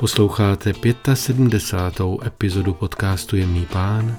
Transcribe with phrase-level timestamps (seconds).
[0.00, 0.72] Posloucháte
[1.14, 2.06] 75.
[2.26, 4.16] epizodu podcastu Jemný pán,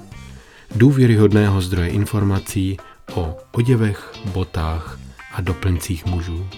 [0.74, 2.76] důvěryhodného zdroje informací
[3.14, 4.98] o oděvech, botách
[5.32, 6.48] a doplňcích mužů.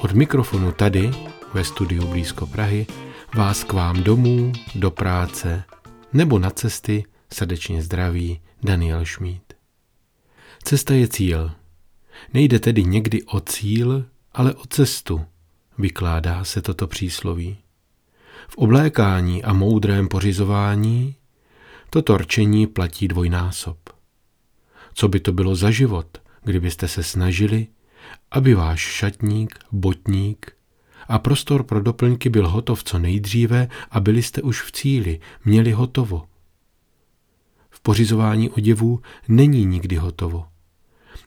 [0.00, 1.10] Od mikrofonu tady,
[1.54, 2.86] ve studiu blízko Prahy,
[3.34, 5.64] vás k vám domů, do práce
[6.12, 9.52] nebo na cesty srdečně zdraví Daniel Šmíd.
[10.62, 11.50] Cesta je cíl.
[12.34, 15.24] Nejde tedy někdy o cíl, ale o cestu,
[15.78, 17.58] vykládá se toto přísloví.
[18.48, 21.16] V oblékání a moudrém pořizování
[21.90, 23.78] toto rčení platí dvojnásob.
[24.94, 27.66] Co by to bylo za život, kdybyste se snažili,
[28.30, 30.52] aby váš šatník, botník
[31.08, 35.72] a prostor pro doplňky byl hotov co nejdříve a byli jste už v cíli, měli
[35.72, 36.26] hotovo.
[37.70, 40.46] V pořizování oděvů není nikdy hotovo.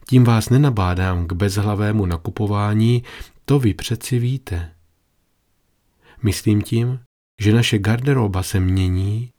[0.07, 3.03] Tím vás nenabádám k bezhlavému nakupování,
[3.45, 4.71] to vy přeci víte.
[6.23, 6.99] Myslím tím,
[7.41, 9.33] že naše garderoba se mění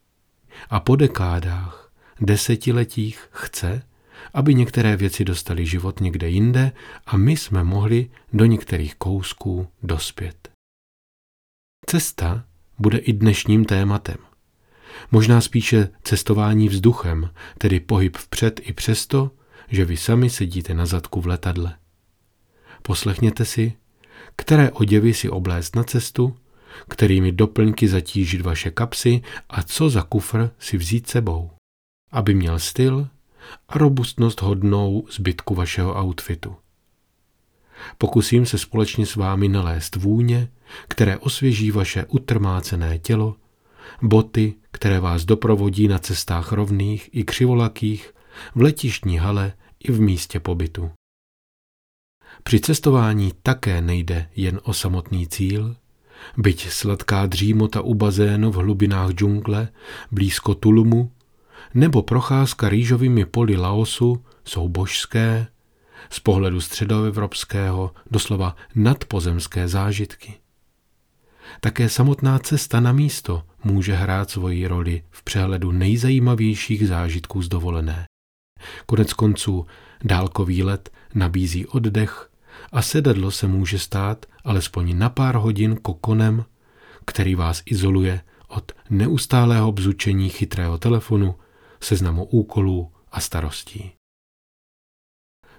[0.69, 3.83] a po dekádách, desetiletích chce,
[4.33, 6.71] aby některé věci dostaly život někde jinde
[7.05, 10.49] a my jsme mohli do některých kousků dospět.
[11.85, 12.45] Cesta
[12.79, 14.17] bude i dnešním tématem.
[15.11, 19.31] Možná spíše cestování vzduchem, tedy pohyb vpřed i přesto,
[19.67, 21.77] že vy sami sedíte na zadku v letadle.
[22.81, 23.73] Poslechněte si,
[24.35, 26.37] které oděvy si oblézt na cestu,
[26.89, 31.51] kterými doplňky zatížit vaše kapsy a co za kufr si vzít sebou,
[32.11, 33.07] aby měl styl
[33.69, 36.55] a robustnost hodnou zbytku vašeho outfitu.
[37.97, 40.49] Pokusím se společně s vámi nalézt vůně,
[40.87, 43.35] které osvěží vaše utrmácené tělo,
[44.01, 48.13] boty, které vás doprovodí na cestách rovných i křivolakých,
[48.55, 49.53] v letištní hale
[49.83, 50.91] i v místě pobytu.
[52.43, 55.75] Při cestování také nejde jen o samotný cíl,
[56.37, 59.67] byť sladká dřímota u bazénu v hlubinách džungle,
[60.11, 61.11] blízko Tulumu,
[61.73, 65.47] nebo procházka rýžovými poli Laosu jsou božské,
[66.09, 70.33] z pohledu středoevropského doslova nadpozemské zážitky.
[71.59, 78.05] Také samotná cesta na místo může hrát svoji roli v přehledu nejzajímavějších zážitků z dovolené.
[78.85, 79.65] Konec konců
[80.03, 82.29] dálkový let nabízí oddech
[82.75, 86.45] a sedadlo se může stát alespoň na pár hodin kokonem,
[87.05, 91.35] který vás izoluje od neustálého bzučení chytrého telefonu,
[91.81, 93.91] seznamu úkolů a starostí.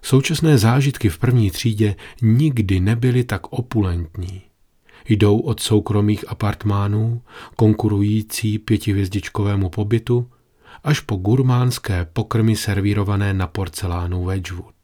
[0.02, 4.42] Současné zážitky v první třídě nikdy nebyly tak opulentní.
[5.08, 7.22] Jdou od soukromých apartmánů,
[7.56, 10.30] konkurující pětihvězdičkovému pobytu,
[10.84, 14.74] až po gurmánské pokrmy servírované na porcelánu Wedgwood.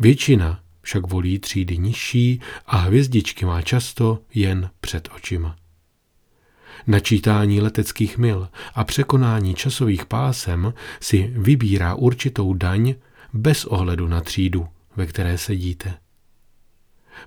[0.00, 5.56] Většina však volí třídy nižší a hvězdičky má často jen před očima.
[6.86, 12.94] Načítání leteckých mil a překonání časových pásem si vybírá určitou daň
[13.32, 15.94] bez ohledu na třídu, ve které sedíte.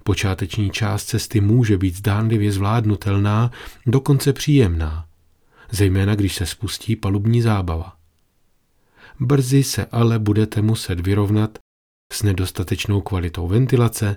[0.04, 3.52] Počáteční část cesty může být zdánlivě zvládnutelná,
[3.86, 5.06] dokonce příjemná,
[5.72, 7.98] zejména když se spustí palubní zábava.
[9.20, 11.58] Brzy se ale budete muset vyrovnat
[12.12, 14.16] s nedostatečnou kvalitou ventilace,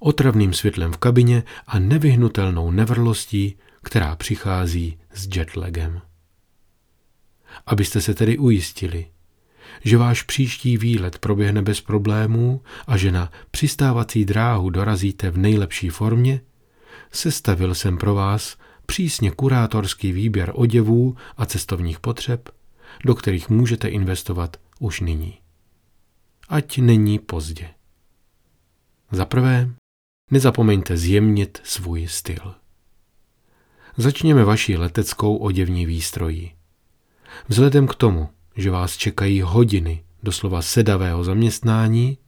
[0.00, 6.00] otravným světlem v kabině a nevyhnutelnou nevrlostí, která přichází s jetlagem.
[7.66, 9.06] Abyste se tedy ujistili,
[9.84, 15.88] že váš příští výlet proběhne bez problémů a že na přistávací dráhu dorazíte v nejlepší
[15.88, 16.40] formě,
[17.12, 18.56] sestavil jsem pro vás
[18.86, 22.48] přísně kurátorský výběr oděvů a cestovních potřeb,
[23.04, 25.41] do kterých můžete investovat už nyní.
[26.52, 27.68] Ať není pozdě.
[29.12, 29.70] Za prvé,
[30.30, 32.54] nezapomeňte zjemnit svůj styl.
[33.96, 36.52] Začněme vaší leteckou oděvní výstrojí.
[37.48, 42.18] Vzhledem k tomu, že vás čekají hodiny doslova sedavého zaměstnání,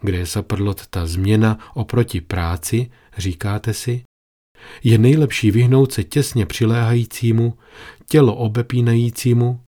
[0.00, 4.04] kde je saprlot ta změna oproti práci, říkáte si,
[4.82, 7.58] je nejlepší vyhnout se těsně přiléhajícímu,
[8.08, 9.60] tělo obepínajícímu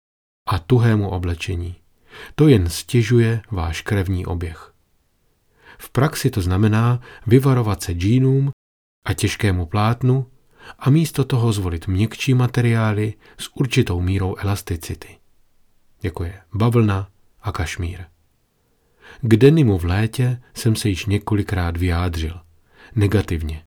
[0.48, 1.79] a tuhému oblečení.
[2.34, 4.74] To jen stěžuje váš krevní oběh.
[5.78, 8.50] V praxi to znamená vyvarovat se džínům
[9.04, 10.26] a těžkému plátnu
[10.78, 15.18] a místo toho zvolit měkčí materiály s určitou mírou elasticity,
[16.02, 17.10] jako je bavlna
[17.42, 18.04] a kašmír.
[19.20, 22.40] K denimu v létě jsem se již několikrát vyjádřil.
[22.94, 23.64] Negativně.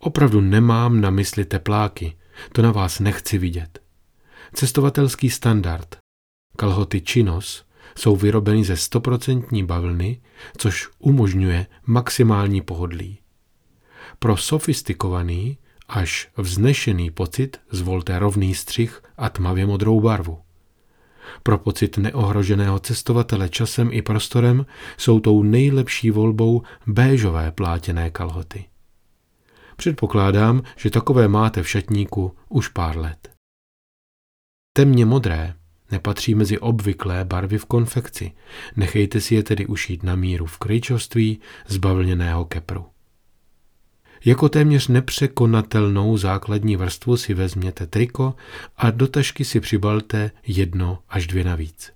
[0.00, 2.16] Opravdu nemám na mysli tepláky,
[2.52, 3.82] to na vás nechci vidět.
[4.52, 5.96] Cestovatelský standard,
[6.56, 7.64] kalhoty činos,
[7.98, 10.20] jsou vyrobeny ze stoprocentní bavlny,
[10.56, 13.18] což umožňuje maximální pohodlí.
[14.18, 15.58] Pro sofistikovaný
[15.88, 20.38] až vznešený pocit zvolte rovný střih a tmavě modrou barvu.
[21.42, 24.66] Pro pocit neohroženého cestovatele časem i prostorem
[24.96, 28.64] jsou tou nejlepší volbou béžové plátěné kalhoty.
[29.76, 33.30] Předpokládám, že takové máte v šatníku už pár let.
[34.72, 35.54] Temně modré
[35.94, 38.32] nepatří mezi obvyklé barvy v konfekci,
[38.76, 42.86] nechejte si je tedy ušít na míru v kryčovství z bavlněného kepru.
[44.24, 48.34] Jako téměř nepřekonatelnou základní vrstvu si vezměte triko
[48.76, 51.92] a do tašky si přibalte jedno až dvě navíc.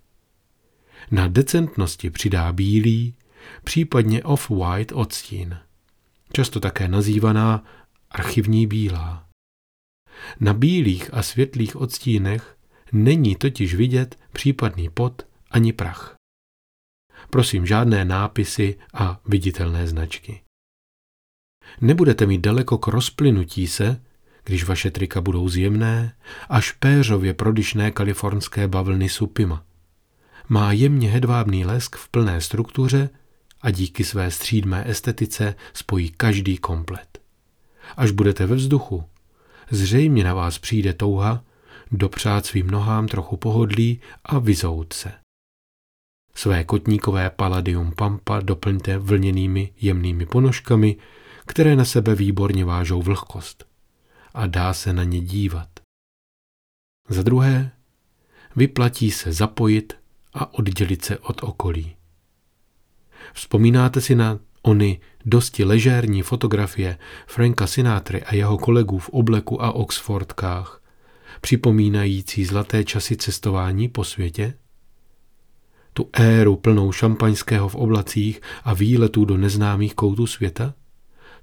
[1.10, 3.14] Na decentnosti přidá bílý,
[3.64, 5.58] případně off-white odstín,
[6.32, 7.64] často také nazývaná
[8.10, 9.24] archivní bílá.
[10.40, 12.57] Na bílých a světlých odstínech
[12.92, 16.14] není totiž vidět případný pot ani prach.
[17.30, 20.40] Prosím žádné nápisy a viditelné značky.
[21.80, 24.00] Nebudete mít daleko k rozplynutí se,
[24.44, 26.14] když vaše trika budou zjemné,
[26.48, 29.64] až péřově prodyšné kalifornské bavlny supima.
[30.48, 33.10] Má jemně hedvábný lesk v plné struktuře
[33.60, 37.20] a díky své střídmé estetice spojí každý komplet.
[37.96, 39.04] Až budete ve vzduchu,
[39.70, 41.44] zřejmě na vás přijde touha
[41.92, 45.12] dopřát svým nohám trochu pohodlí a vyzout se.
[46.34, 50.96] Své kotníkové paladium pampa doplňte vlněnými jemnými ponožkami,
[51.46, 53.66] které na sebe výborně vážou vlhkost
[54.34, 55.68] a dá se na ně dívat.
[57.08, 57.70] Za druhé,
[58.56, 59.96] vyplatí se zapojit
[60.32, 61.96] a oddělit se od okolí.
[63.32, 69.72] Vzpomínáte si na ony dosti ležérní fotografie Franka Sinatry a jeho kolegů v obleku a
[69.72, 70.82] Oxfordkách,
[71.40, 74.54] připomínající zlaté časy cestování po světě?
[75.92, 80.74] Tu éru plnou šampaňského v oblacích a výletů do neznámých koutů světa?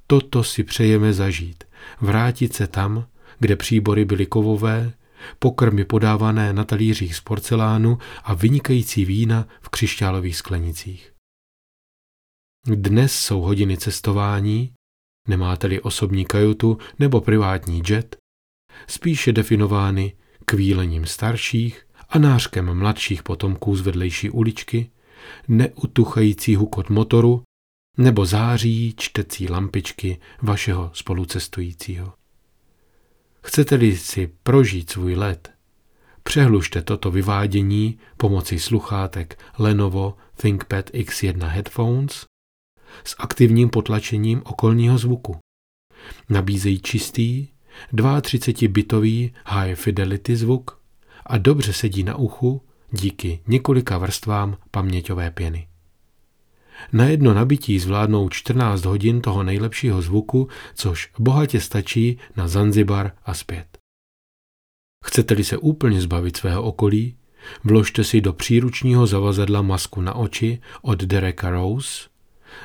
[0.07, 1.63] Toto si přejeme zažít.
[2.01, 3.07] Vrátit se tam,
[3.39, 4.93] kde příbory byly kovové,
[5.39, 11.11] pokrmy podávané na talířích z porcelánu a vynikající vína v křišťálových sklenicích.
[12.67, 14.73] Dnes jsou hodiny cestování,
[15.27, 18.17] nemáte-li osobní kajutu nebo privátní jet,
[18.87, 20.13] spíše definovány
[20.45, 24.91] kvílením starších a nářkem mladších potomků z vedlejší uličky,
[25.47, 27.43] neutuchající hukot motoru
[27.97, 32.13] nebo září čtecí lampičky vašeho spolucestujícího.
[33.43, 35.51] Chcete-li si prožít svůj let,
[36.23, 42.25] přehlušte toto vyvádění pomocí sluchátek Lenovo ThinkPad X1 Headphones
[43.03, 45.37] s aktivním potlačením okolního zvuku.
[46.29, 47.47] Nabízejí čistý,
[47.93, 50.79] 32-bitový high fidelity zvuk
[51.25, 52.61] a dobře sedí na uchu
[52.91, 55.67] díky několika vrstvám paměťové pěny.
[56.93, 63.33] Na jedno nabití zvládnou 14 hodin toho nejlepšího zvuku, což bohatě stačí na Zanzibar a
[63.33, 63.77] zpět.
[65.05, 67.15] Chcete-li se úplně zbavit svého okolí,
[67.63, 72.09] vložte si do příručního zavazadla masku na oči od Dereka Rose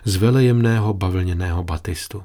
[0.04, 2.22] z velejemného bavlněného batistu.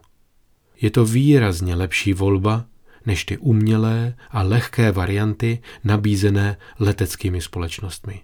[0.82, 2.66] Je to výrazně lepší volba
[3.06, 8.22] než ty umělé a lehké varianty nabízené leteckými společnostmi.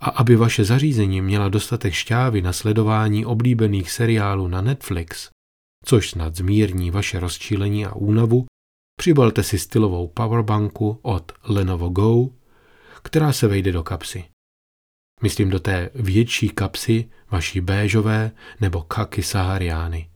[0.00, 5.30] A aby vaše zařízení měla dostatek šťávy na sledování oblíbených seriálů na Netflix,
[5.84, 8.46] což snad zmírní vaše rozčílení a únavu,
[8.98, 12.28] přibalte si stylovou powerbanku od Lenovo Go,
[13.02, 14.24] která se vejde do kapsy.
[15.22, 18.30] Myslím do té větší kapsy vaší béžové
[18.60, 20.10] nebo kaky sahariány.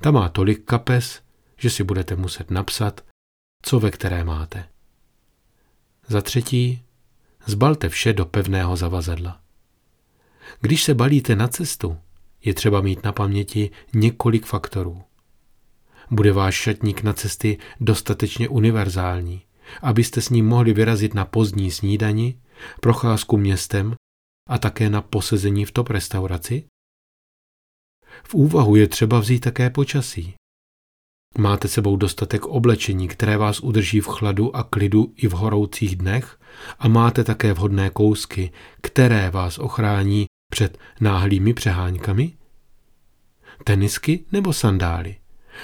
[0.00, 1.21] Ta má tolik kapes,
[1.62, 3.04] že si budete muset napsat,
[3.62, 4.68] co ve které máte.
[6.08, 6.82] Za třetí,
[7.46, 9.40] zbalte vše do pevného zavazadla.
[10.60, 11.98] Když se balíte na cestu,
[12.44, 15.02] je třeba mít na paměti několik faktorů.
[16.10, 19.42] Bude váš šatník na cesty dostatečně univerzální,
[19.82, 22.40] abyste s ním mohli vyrazit na pozdní snídani,
[22.80, 23.94] procházku městem
[24.48, 26.64] a také na posezení v top restauraci?
[28.24, 30.34] V úvahu je třeba vzít také počasí.
[31.38, 36.38] Máte sebou dostatek oblečení, které vás udrží v chladu a klidu i v horoucích dnech
[36.78, 42.32] a máte také vhodné kousky, které vás ochrání před náhlými přeháňkami?
[43.64, 45.16] Tenisky nebo sandály?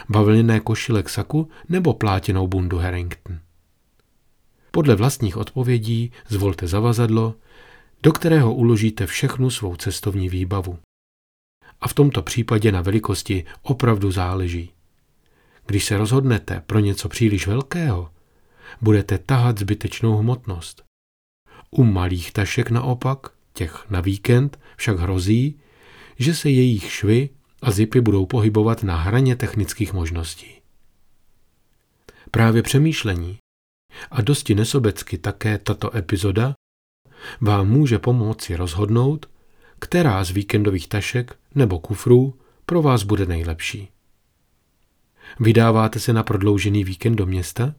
[0.09, 3.39] Bavlněné košile k saku nebo plátěnou bundu Harrington?
[4.71, 7.35] Podle vlastních odpovědí zvolte zavazadlo,
[8.03, 10.79] do kterého uložíte všechnu svou cestovní výbavu.
[11.81, 14.71] A v tomto případě na velikosti opravdu záleží.
[15.69, 18.11] Když se rozhodnete pro něco příliš velkého,
[18.81, 20.85] budete tahat zbytečnou hmotnost.
[21.71, 23.19] U malých tašek naopak,
[23.53, 25.61] těch na víkend, však hrozí,
[26.19, 27.31] že se jejich švy
[27.63, 30.61] a zipy budou pohybovat na hraně technických možností.
[32.31, 33.39] Právě přemýšlení
[34.11, 36.55] a dosti nesobecky také tato epizoda
[37.41, 39.27] vám může pomoci rozhodnout,
[39.79, 42.35] která z víkendových tašek nebo kufrů
[42.67, 43.89] pro vás bude nejlepší.
[45.41, 47.75] Vydáváte se na prodloužený víkend do města?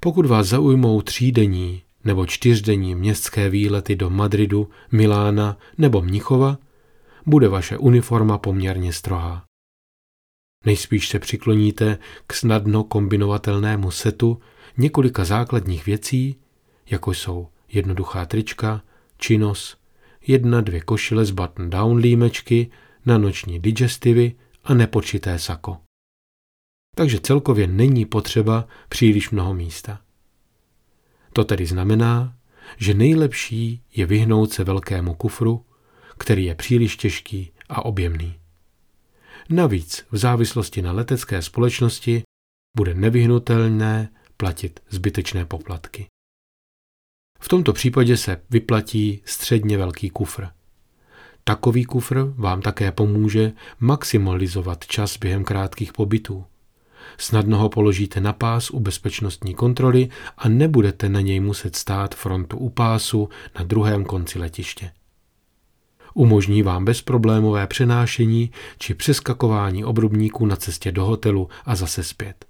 [0.00, 6.58] Pokud vás zaujmou třídenní nebo čtyřdenní městské výlety do Madridu, Milána nebo Mnichova,
[7.26, 9.44] bude vaše uniforma poměrně strohá.
[10.64, 14.40] Nejspíš se přikloníte k snadno kombinovatelnému setu
[14.76, 16.36] několika základních věcí,
[16.90, 18.82] jako jsou jednoduchá trička,
[19.18, 19.76] činos,
[20.26, 22.70] jedna, dvě košile z button-down límečky,
[23.06, 25.85] na noční digestivy a nepočité sako.
[26.98, 30.00] Takže celkově není potřeba příliš mnoho místa.
[31.32, 32.36] To tedy znamená,
[32.76, 35.64] že nejlepší je vyhnout se velkému kufru,
[36.18, 38.34] který je příliš těžký a objemný.
[39.48, 42.22] Navíc v závislosti na letecké společnosti
[42.76, 46.06] bude nevyhnutelné platit zbytečné poplatky.
[47.40, 50.46] V tomto případě se vyplatí středně velký kufr.
[51.44, 56.44] Takový kufr vám také pomůže maximalizovat čas během krátkých pobytů.
[57.18, 60.08] Snadno ho položíte na pás u bezpečnostní kontroly
[60.38, 64.90] a nebudete na něj muset stát frontu u pásu na druhém konci letiště.
[66.14, 72.46] Umožní vám bezproblémové přenášení či přeskakování obrubníků na cestě do hotelu a zase zpět.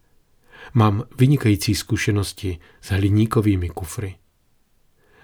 [0.74, 4.14] Mám vynikající zkušenosti s hliníkovými kufry.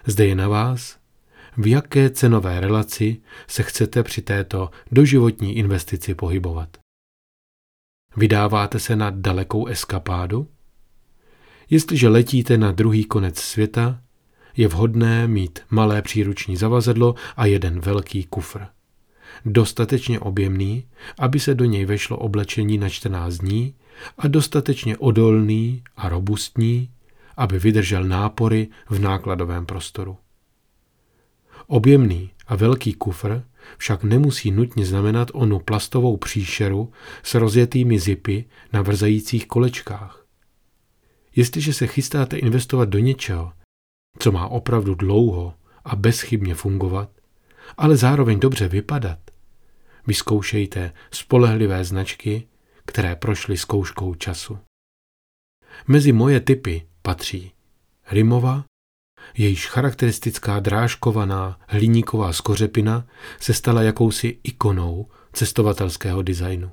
[0.07, 0.97] Zde je na vás,
[1.57, 6.82] v jaké cenové relaci se chcete při této doživotní investici pohybovat.
[8.17, 10.49] Vydáváte se na dalekou eskapádu?
[11.71, 14.01] Jestliže letíte na druhý konec světa,
[14.57, 18.67] je vhodné mít malé příruční zavazadlo a jeden velký kufr.
[19.45, 20.85] Dostatečně objemný,
[21.19, 23.75] aby se do něj vešlo oblečení na 14 dní
[24.19, 26.91] a dostatečně odolný a robustní,
[27.37, 30.17] aby vydržel nápory v nákladovém prostoru.
[31.67, 33.43] Objemný a velký kufr
[33.79, 36.93] však nemusí nutně znamenat onu plastovou příšeru
[37.23, 40.27] s rozjetými zipy na vrzajících kolečkách.
[41.37, 43.53] Jestliže se chystáte investovat do něčeho,
[44.19, 45.55] co má opravdu dlouho
[45.85, 47.11] a bezchybně fungovat,
[47.77, 49.19] ale zároveň dobře vypadat,
[50.07, 52.49] vyzkoušejte spolehlivé značky,
[52.85, 54.59] které prošly zkouškou času.
[55.89, 57.53] Mezi moje typy patří
[58.11, 58.65] Rimova,
[59.35, 63.07] jejíž charakteristická drážkovaná hliníková skořepina
[63.41, 66.71] se stala jakousi ikonou cestovatelského designu.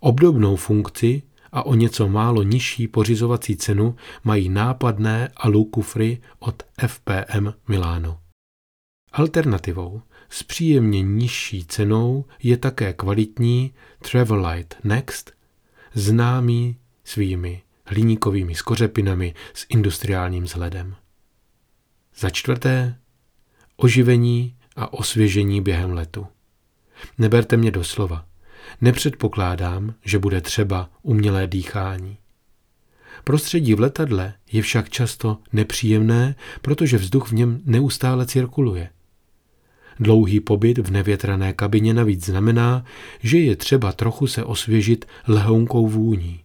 [0.00, 7.48] Obdobnou funkci a o něco málo nižší pořizovací cenu mají nápadné alu kufry od FPM
[7.68, 8.18] Milano.
[9.12, 13.74] Alternativou s příjemně nižší cenou je také kvalitní
[14.10, 15.32] Travelite Next,
[15.94, 20.96] známý svými hliníkovými skořepinami s industriálním vzhledem.
[22.16, 22.96] Za čtvrté,
[23.76, 26.26] oživení a osvěžení během letu.
[27.18, 28.26] Neberte mě doslova.
[28.80, 32.16] Nepředpokládám, že bude třeba umělé dýchání.
[33.24, 38.90] Prostředí v letadle je však často nepříjemné, protože vzduch v něm neustále cirkuluje.
[40.00, 42.84] Dlouhý pobyt v nevětrané kabině navíc znamená,
[43.20, 46.40] že je třeba trochu se osvěžit lehounkou vůní.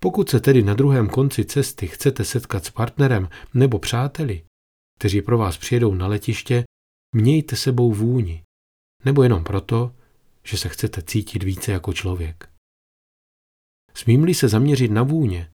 [0.00, 4.42] Pokud se tedy na druhém konci cesty chcete setkat s partnerem nebo přáteli,
[5.00, 6.64] kteří pro vás přijedou na letiště,
[7.14, 8.42] mějte sebou vůni.
[9.04, 9.94] Nebo jenom proto,
[10.44, 12.48] že se chcete cítit více jako člověk.
[13.94, 15.50] Smím-li se zaměřit na vůně,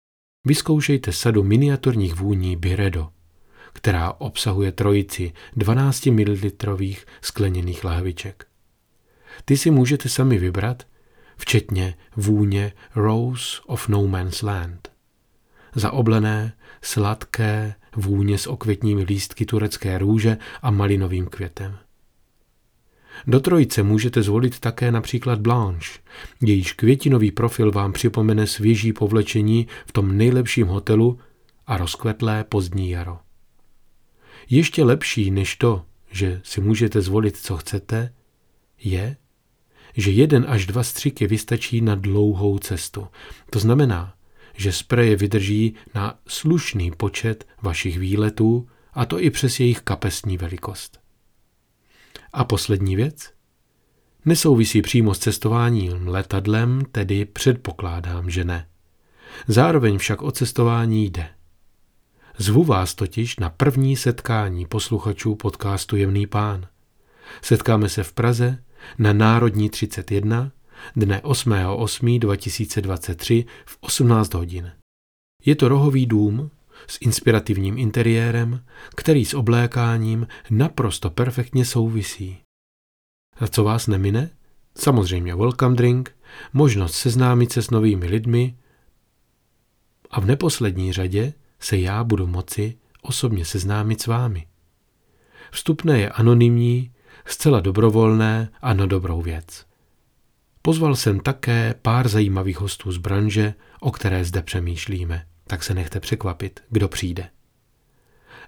[0.46, 3.12] vyzkoušejte sadu miniaturních vůní Biredo,
[3.72, 6.36] která obsahuje trojici 12 ml
[7.22, 8.46] skleněných lahviček.
[9.44, 10.86] Ty si můžete sami vybrat,
[11.36, 14.91] včetně vůně Rose of No Man's Land.
[15.74, 16.52] Zaoblené,
[16.82, 21.78] sladké vůně s okvětními lístky turecké růže a malinovým květem.
[23.26, 25.98] Do trojice můžete zvolit také například Blanche,
[26.40, 31.18] jejíž květinový profil vám připomene svěží povlečení v tom nejlepším hotelu
[31.66, 33.18] a rozkvetlé pozdní jaro.
[34.50, 38.14] Ještě lepší než to, že si můžete zvolit, co chcete,
[38.78, 39.16] je,
[39.96, 43.06] že jeden až dva střiky vystačí na dlouhou cestu.
[43.50, 44.14] To znamená,
[44.54, 51.00] že spreje vydrží na slušný počet vašich výletů, a to i přes jejich kapesní velikost.
[52.32, 53.30] A poslední věc?
[54.24, 58.68] Nesouvisí přímo s cestováním letadlem, tedy předpokládám, že ne.
[59.48, 61.28] Zároveň však o cestování jde.
[62.38, 66.66] Zvu vás totiž na první setkání posluchačů podcastu Jemný pán.
[67.42, 68.58] Setkáme se v Praze
[68.98, 70.52] na Národní 31
[70.96, 74.72] dne 8.8.2023 v 18 hodin.
[75.44, 76.50] Je to rohový dům
[76.86, 78.64] s inspirativním interiérem,
[78.96, 82.38] který s oblékáním naprosto perfektně souvisí.
[83.36, 84.30] A co vás nemine?
[84.78, 86.16] Samozřejmě welcome drink,
[86.52, 88.56] možnost seznámit se s novými lidmi
[90.10, 94.46] a v neposlední řadě se já budu moci osobně seznámit s vámi.
[95.50, 96.92] Vstupné je anonymní,
[97.26, 99.71] zcela dobrovolné a na dobrou věc.
[100.62, 106.00] Pozval jsem také pár zajímavých hostů z branže, o které zde přemýšlíme, tak se nechte
[106.00, 107.28] překvapit, kdo přijde.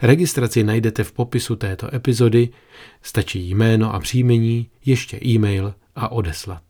[0.03, 2.49] Registraci najdete v popisu této epizody,
[3.03, 6.63] stačí jméno a příjmení, ještě e-mail a odeslat.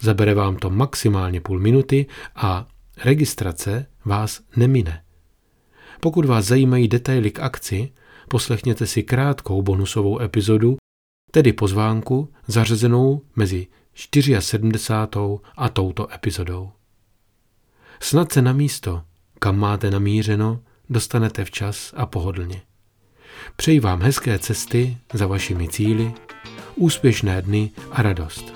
[0.00, 2.68] Zabere vám to maximálně půl minuty a
[3.04, 5.02] registrace vás nemine.
[6.00, 7.92] Pokud vás zajímají detaily k akci,
[8.28, 10.76] poslechněte si krátkou bonusovou epizodu,
[11.30, 13.66] tedy pozvánku zařazenou mezi
[13.98, 15.40] 74.
[15.56, 16.72] a touto epizodou.
[18.00, 19.02] Snad se na místo,
[19.38, 22.62] kam máte namířeno, dostanete včas a pohodlně.
[23.56, 26.14] Přeji vám hezké cesty za vašimi cíly,
[26.74, 28.54] úspěšné dny a radost.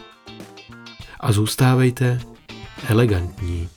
[1.20, 2.20] A zůstávejte
[2.88, 3.68] elegantní.